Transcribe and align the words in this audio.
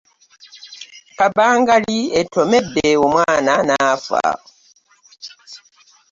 Kabangali 1.17 1.99
etomedde 2.19 2.87
omwana 3.03 3.53
nafa. 3.67 4.25